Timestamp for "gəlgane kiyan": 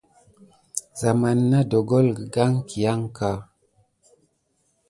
2.17-3.01